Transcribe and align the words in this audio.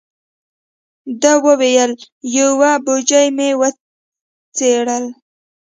ده 1.21 1.33
و 1.43 1.45
ویل: 1.59 1.91
یوه 2.37 2.71
بوجۍ 2.85 3.27
مې 3.35 3.49
وڅیرله. 3.59 4.99